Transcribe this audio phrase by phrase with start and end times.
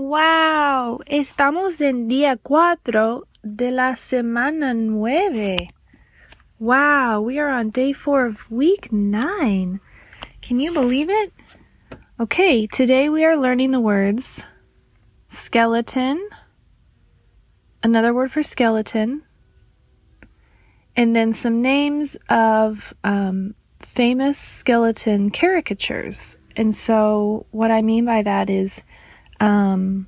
[0.00, 5.74] Wow, estamos en día cuatro de la semana nueve.
[6.58, 9.78] Wow, we are on day four of week nine.
[10.40, 11.34] Can you believe it?
[12.18, 14.46] Okay, today we are learning the words
[15.28, 16.26] skeleton,
[17.82, 19.22] another word for skeleton,
[20.96, 26.38] and then some names of um, famous skeleton caricatures.
[26.56, 28.82] And so, what I mean by that is,
[29.40, 30.06] um,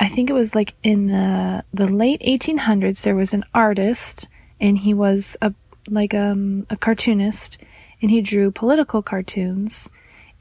[0.00, 3.02] I think it was like in the the late 1800s.
[3.02, 4.28] There was an artist,
[4.60, 5.54] and he was a
[5.88, 7.58] like um, a cartoonist,
[8.02, 9.88] and he drew political cartoons.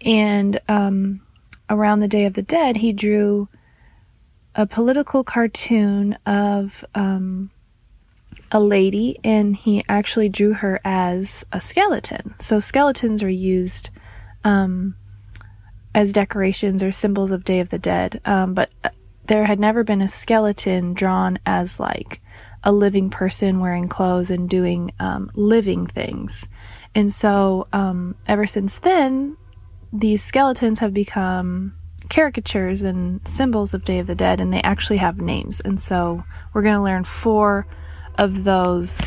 [0.01, 1.21] And um,
[1.69, 3.47] around the Day of the Dead, he drew
[4.55, 7.49] a political cartoon of um,
[8.51, 12.35] a lady, and he actually drew her as a skeleton.
[12.39, 13.89] So skeletons are used
[14.43, 14.95] um,
[15.95, 18.89] as decorations or symbols of Day of the Dead, um, but uh,
[19.27, 22.21] there had never been a skeleton drawn as like
[22.65, 26.49] a living person wearing clothes and doing um, living things.
[26.93, 29.37] And so, um, ever since then,
[29.93, 31.73] these skeletons have become
[32.09, 35.61] caricatures and symbols of Day of the Dead, and they actually have names.
[35.61, 37.67] And so, we're going to learn four
[38.17, 39.01] of those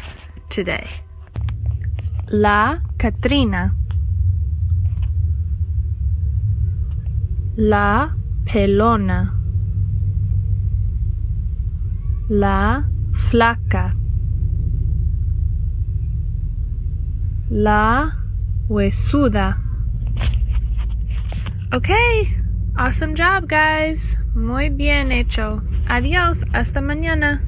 [0.48, 0.88] today.
[2.30, 3.74] La Catrina.
[7.60, 8.14] La
[8.44, 9.34] Pelona.
[12.28, 13.96] La Flaca.
[17.50, 18.12] La
[18.68, 19.58] Huesuda.
[21.72, 22.28] Okay,
[22.76, 24.16] awesome job, guys.
[24.36, 25.60] Muy bien hecho.
[25.88, 27.42] Adiós, hasta mañana.